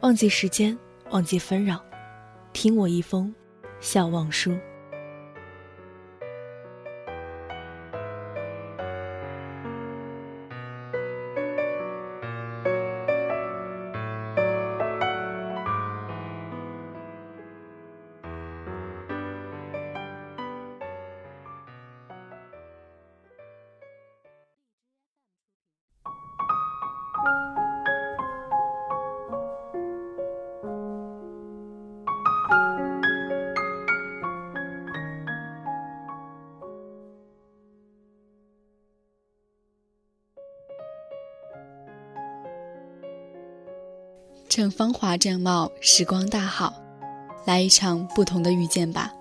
[0.00, 0.78] 忘记时间，
[1.10, 1.84] 忘记纷扰，
[2.52, 3.34] 听我一封
[3.80, 4.56] 笑忘书。
[44.48, 46.74] 趁芳华正茂，时光大好，
[47.44, 49.12] 来一场不同的遇见吧。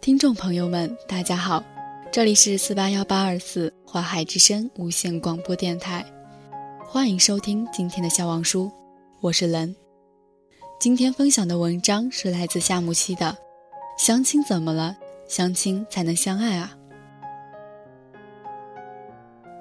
[0.00, 1.62] 听众朋友们，大家好，
[2.10, 6.04] 这里是四八幺八二四华海之声无线广播电台，
[6.84, 8.68] 欢迎收听今天的笑忘书，
[9.20, 9.81] 我是冷。
[10.82, 13.26] 今天分享的文章是来自夏木七的
[14.04, 14.96] 《相亲怎么了？
[15.28, 16.76] 相亲才能相爱啊》。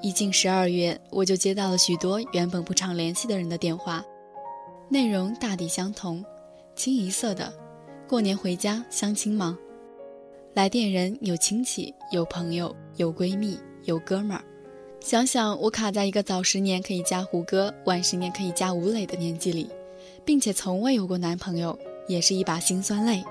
[0.02, 4.04] 一进十二月，我就接到了许多原本不常联系的人的电话。
[4.90, 6.26] 内容大抵相同，
[6.76, 7.54] 清一色的。
[8.08, 9.56] 过年回家相亲吗？
[10.56, 14.44] 来电人有亲戚，有朋友，有闺蜜，有哥们儿。
[15.00, 19.70] 想想我卡在一个早十年可以加胡歌，晚十年可以加吴磊的年纪里，
[20.26, 21.78] 并且从未有过男朋友，
[22.08, 23.24] 也是一把辛酸泪。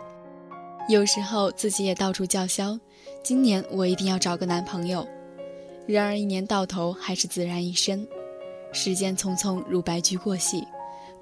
[0.89, 2.79] 有时候自己也到处叫嚣，
[3.23, 5.07] 今年我一定要找个男朋友。
[5.87, 8.07] 然而一年到头还是孑然一身，
[8.73, 10.67] 时间匆匆如白驹过隙。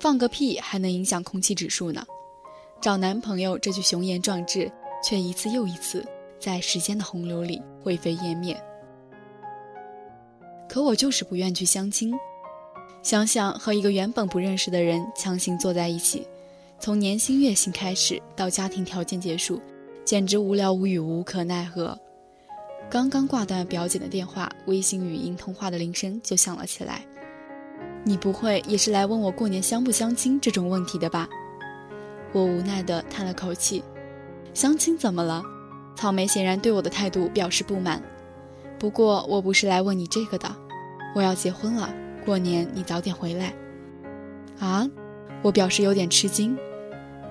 [0.01, 2.07] 放个屁还能影响空气指数呢？
[2.81, 4.71] 找男朋友这句雄言壮志，
[5.03, 6.07] 却一次又一次
[6.39, 8.57] 在时间的洪流里灰飞烟灭。
[10.69, 12.15] 可我就是不愿去相亲。
[13.03, 16.27] 想想和一个原本不认识的人强行坐在一起，
[16.79, 19.61] 从年薪月薪开始到家庭条件结束，
[20.05, 21.99] 简直无聊无语无可奈何。
[22.91, 27.03] 刚刚挂断表姐的电话，微信语音通话的铃声就响了起来。
[28.05, 31.29] 你不会也是来问我过年相不相亲这种问题的吧？
[32.33, 33.83] 我无奈地叹了口气。
[34.55, 35.43] 相亲怎么了？
[35.97, 38.03] 草莓显然对我的态度表示不满。
[38.79, 40.55] 不过我不是来问你这个的，
[41.15, 41.93] 我要结婚了，
[42.29, 43.55] 过年你早点回来。
[44.59, 44.87] 啊？
[45.41, 46.55] 我表示有点吃惊。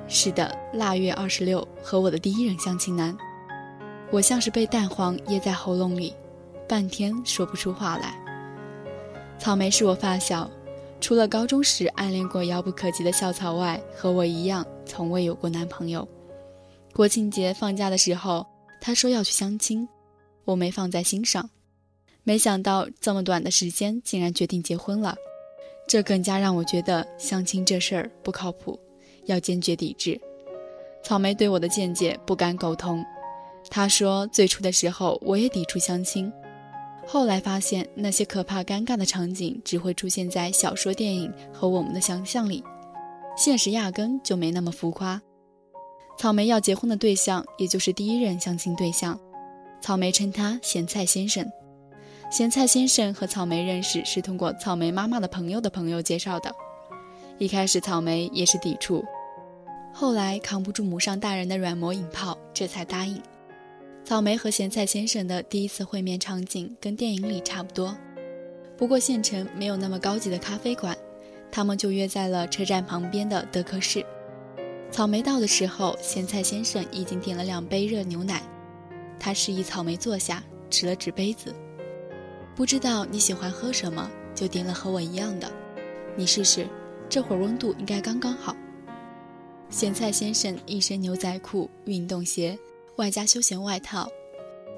[0.08, 3.16] 是的，腊月二十六和我的第一任相亲男。
[4.09, 6.16] 我像是被蛋黄噎在喉咙里，
[6.68, 8.16] 半天说不出话来。
[9.38, 10.50] 草莓是我发小。
[11.00, 16.08] 除了高中时暗恋过遥不可及的校草外，和我一样从未有过男朋友。
[16.91, 18.44] 国庆节放假的时候，
[18.81, 19.88] 他说要去相亲，
[20.44, 21.47] 我没放在心上。
[22.28, 25.16] 没想到这么短的时间，竟然决定结婚了，
[25.88, 28.78] 这更加让我觉得相亲这事儿不靠谱，
[29.28, 30.20] 要坚决抵制。
[31.02, 33.02] 草莓对我的见解不敢苟同，
[33.70, 36.30] 他说最初的时候我也抵触相亲。
[37.06, 42.62] 后来发现，那些可怕、尴尬的场景只会出现在小说、电影和我们的想象里，
[43.38, 45.22] 现实压根就没那么浮夸。
[46.18, 49.18] 草莓要结婚的对象，也就是第一任相亲对象，
[49.80, 51.50] 草莓称他“咸菜先生”。
[52.30, 56.54] 咸菜先生和草莓认识是通过草莓妈妈的朋友的朋友介绍的。
[57.38, 59.04] 一开始，草莓也是抵触，
[59.94, 63.22] 后来扛不住母上大人的软磨硬泡，这才答应。
[64.03, 67.96] 草莓和咸菜先生的第一次会面场景跟电影里差不多，
[68.78, 70.97] 不过县城没有那么高级的咖啡馆，
[71.50, 74.06] 他们就约在了车站旁边的德克士。
[74.91, 78.41] 草莓到的时候，咸菜先生已经点了两杯热牛奶，
[79.18, 81.53] 他示意草莓坐下，指了指杯子，
[82.58, 85.48] 不知道你喜欢喝什么，就点了和我一样的，
[86.16, 86.68] 你试试，
[87.08, 88.56] 这会儿温度应该刚刚好。
[89.70, 92.58] 咸菜先生一身牛仔裤、运动鞋。
[92.96, 94.09] 外加休闲外套，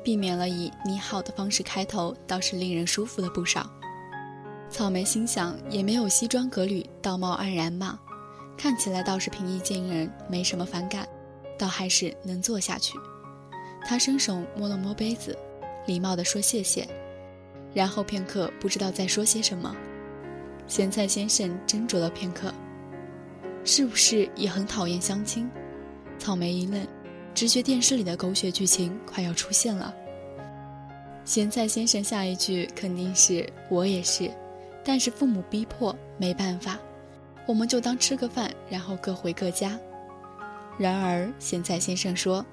[0.03, 3.65] 避免了以“你好”的方式开头，倒是令人舒服了不少。
[4.69, 7.97] 草莓心想，也没有西装革履、道貌岸然嘛，
[8.57, 11.07] 看起来倒是平易近人，没什么反感，
[11.57, 12.99] 倒还是能坐下去。
[13.85, 15.33] 他伸手摸了摸杯子，
[15.87, 16.85] 礼貌地说谢谢，
[17.73, 19.75] 然后片刻不知道在说些什么。
[20.67, 22.53] 咸菜先生斟酌了片刻，
[23.63, 25.49] 是不是也很讨厌相亲？
[26.17, 26.85] 草莓一愣，
[27.33, 29.93] 直觉电视里的狗血剧情快要出现了。
[31.25, 34.31] 咸菜先生下一句肯定是我也是，
[34.83, 36.77] 但是父母逼迫，没办法，
[37.47, 39.79] 我们就当吃个饭，然后各回各家。
[40.77, 42.45] 然而咸菜先生说，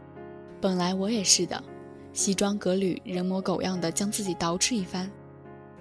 [0.60, 1.62] 本来我也是的，
[2.16, 5.06] 西装革履、人模狗样的将自己捯饬一番，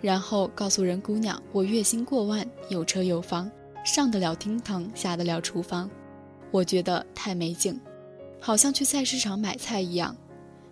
[0.01, 3.49] 然后告诉人姑娘我月薪过万，有车有房，
[3.85, 5.89] 上得了厅堂，下得了厨房。
[6.51, 7.79] 我觉得太没劲，
[8.41, 10.13] 好像去菜市场买菜一样，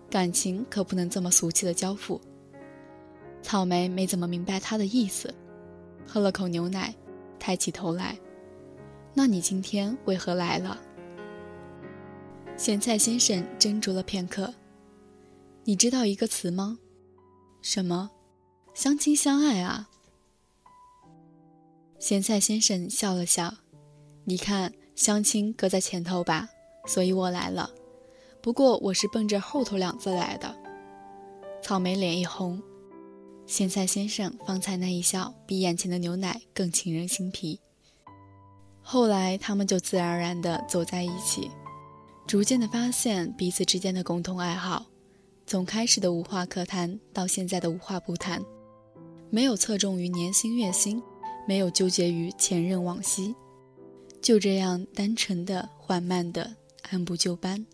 [0.10, 2.20] 感情可不能这么俗气的交付。
[3.42, 5.34] 草莓没怎么明白他的意思，
[6.06, 6.94] 喝了口牛奶，
[7.40, 8.18] 抬起头来
[9.16, 10.78] ：“那你今天为何来了？”
[12.58, 14.54] 咸菜先生斟酌了片刻
[15.66, 16.80] ：“你知道一个词吗？
[17.62, 18.10] 什么？
[18.74, 19.90] 相亲相爱啊？”
[22.00, 23.54] 咸菜先生笑了笑
[24.26, 26.48] ：“你看。”相亲搁在前头吧，
[26.86, 27.68] 所以我来了。
[28.44, 30.56] 不过我是奔着后头两字来的。
[31.64, 32.62] 草莓脸一红，
[33.48, 37.60] 咸菜先生方才那一笑，比眼前的牛奶更沁人心脾。
[38.84, 41.50] 后来他们就自然而然地走在一起，
[42.28, 44.86] 逐渐地发现彼此之间的共同爱好，
[45.46, 48.44] 从开始的无话可谈到现在的无话不谈，
[49.30, 51.02] 没有侧重于年薪月薪，
[51.48, 53.36] 没有纠结于前任往昔。
[54.22, 56.56] 就这样单纯的、缓慢的、
[56.90, 57.66] 按部就班。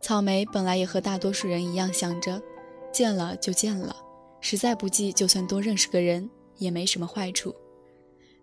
[0.00, 2.42] 草莓本来也和大多数人一样想着，
[2.92, 3.94] 见了就见了，
[4.40, 7.54] 实在不济就算多认识个人也没什么坏处。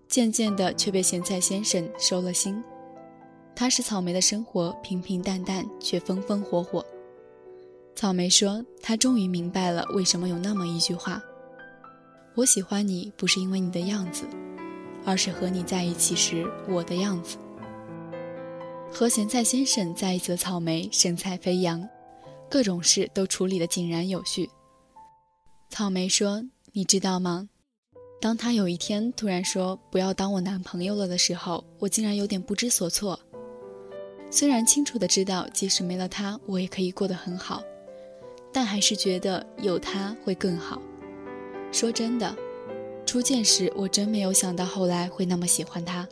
[0.08, 2.64] 渐渐的却被咸菜先生收了心，
[3.56, 6.86] 他使草莓的生活平平淡淡却风风火火。
[7.96, 11.22] 草莓说：“他终于明白了为什么有那么一句话：
[12.36, 14.26] 我喜欢你不是因为你的样子。”
[15.04, 17.36] 而是和你在一起时我的样子。
[18.94, 21.90] 和咸菜先生在一起的草莓神采飞扬，
[22.48, 24.48] 各种事都处理得井然有序。
[25.72, 26.44] 草莓说
[26.74, 27.50] ：“你知道吗？
[28.22, 33.20] 当他有一天突然说不要当我男朋友了的时候，我竟然有点不知所措。
[34.30, 37.64] 虽然清楚的知道即使没了他我也可以过得很好，
[38.52, 40.82] 但还是觉得有他会更好。
[41.72, 42.36] 说真的。”
[43.04, 46.08] 初见时，我真没有想到后来会那么喜欢他。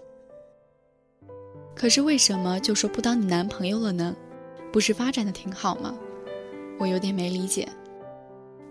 [1.73, 4.13] 可是为什么就说不当你男朋友了呢？
[4.69, 5.97] 不是发展的挺好吗？
[6.77, 7.69] 我有点没理解。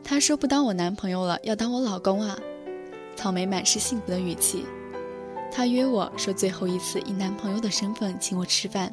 [0.05, 2.39] 他说不当我男朋友了，要当我老公啊！
[3.17, 4.67] 草莓满是幸福的语气。
[5.51, 8.93] 他约我说最后一次以男朋友的身份请我吃饭，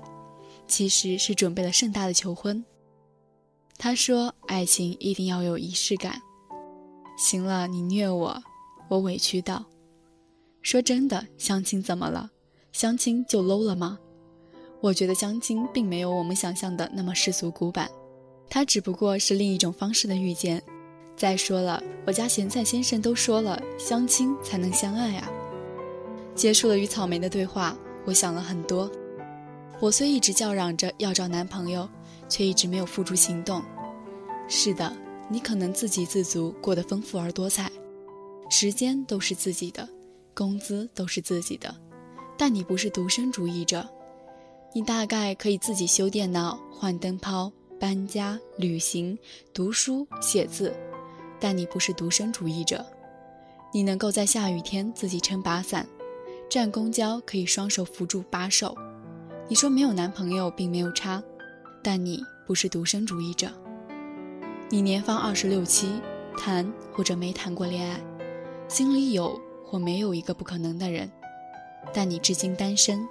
[0.65, 2.63] 其实是准备了盛大的求婚。
[3.77, 6.21] 他说爱情一定要有仪式感。
[7.17, 8.41] 行了，你虐我。
[8.87, 9.65] 我委屈道
[10.61, 12.29] ：“说真的，相亲怎么了？
[12.71, 13.97] 相亲就 low 了吗？
[14.81, 17.89] 我觉得相亲并没有我们想象的那么世俗古板，
[18.49, 20.61] 它只不过是另一种方式的遇见。
[21.17, 25.29] 再说了，我家咸菜先生都说了，相亲才能相爱啊。”
[26.35, 27.75] 结束了与草莓的对话，
[28.05, 28.91] 我想了很多。
[29.79, 31.89] 我虽一直叫嚷着要找男朋友，
[32.27, 33.61] 却一直没有付诸行动。
[34.47, 34.95] 是的，
[35.29, 37.71] 你可能自给自足，过得丰富而多彩。
[38.49, 39.87] 时间都是自己的，
[40.33, 41.75] 工资都是自己的，
[42.37, 43.87] 但你不是独身主义者。
[44.73, 49.17] 你大概可以自己修电脑、换灯泡、搬家、旅行、
[49.53, 50.73] 读书、写字，
[51.39, 52.85] 但你不是独身主义者。
[53.73, 55.87] 你能够在下雨天自己撑把伞，
[56.49, 58.77] 站公交可以双手扶住把手。
[59.47, 61.23] 你说没有男朋友并没有差，
[61.85, 63.47] 但你不是独身主义者。
[64.71, 66.01] 你年方二十六七，
[66.35, 67.99] 谈或者没谈过恋爱。
[68.67, 71.11] 心里有或没有一个不可能的人，
[71.93, 73.07] 但你至今单身，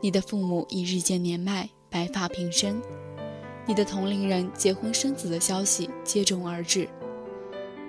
[0.00, 2.80] 你的父母已日渐年迈，白发平生，
[3.66, 6.88] 你的同龄人结婚生子的消息接踵而至，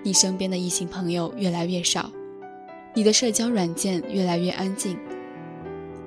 [0.01, 2.09] 你身边的异性朋友越来越少，
[2.95, 4.97] 你的社交软件越来越安静，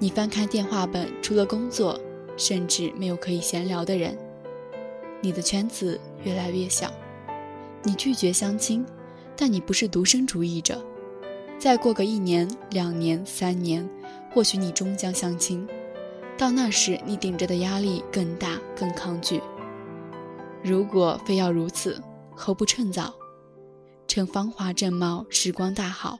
[0.00, 2.00] 你翻开电话本，除了工作，
[2.36, 4.16] 甚至没有可以闲聊的人，
[5.20, 6.92] 你的圈子越来越小，
[7.82, 8.84] 你拒绝相亲，
[9.36, 10.84] 但你不是独身主义者。
[11.58, 13.88] 再过个一年、两年、三年，
[14.32, 15.66] 或许你终将相亲，
[16.36, 19.40] 到那时你顶着的压力更大、更抗拒。
[20.62, 21.98] 如果非要如此，
[22.34, 23.14] 何不趁早，
[24.06, 26.18] 趁芳华正茂、时光大好，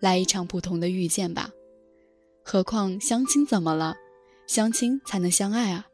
[0.00, 1.50] 来一场不同的遇见吧？
[2.42, 3.94] 何况相亲怎么了？
[4.46, 5.86] 相亲才能相爱啊！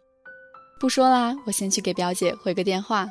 [0.80, 3.08] 不说啦，我先去给表姐回个电话。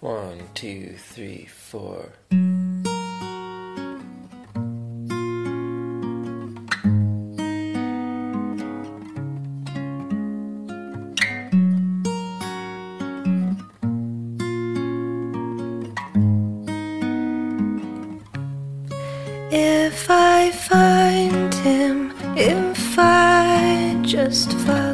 [0.00, 2.14] One, two, three, four.
[19.52, 24.89] If I find him, if I just follow,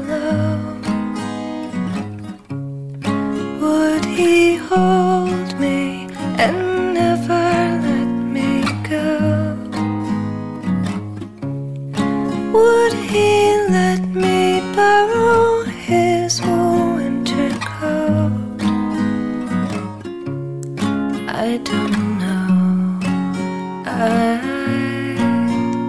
[21.56, 23.00] I don't know.
[23.86, 24.36] I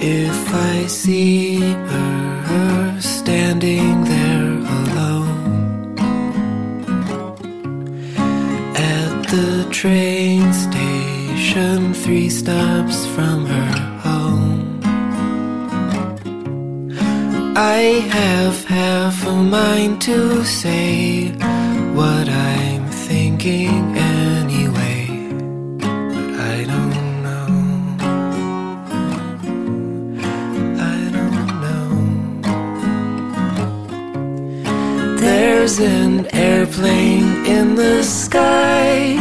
[0.00, 5.98] If I see her standing there alone
[8.76, 13.91] at the train station, three stops from her
[17.54, 21.28] I have half a mind to say
[21.92, 25.06] what I'm thinking anyway,
[25.78, 27.48] but I don't know.
[30.80, 31.90] I don't know.
[35.20, 39.18] There's an airplane in the sky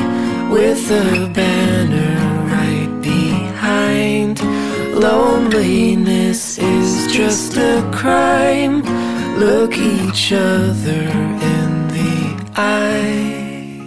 [0.50, 2.16] with a banner
[2.48, 4.40] right behind.
[4.96, 8.82] Loneliness is just a crime.
[9.38, 11.04] Look each other
[11.56, 13.82] in the eye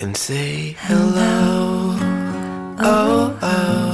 [0.00, 1.96] and say hello.
[2.78, 3.85] Oh, oh,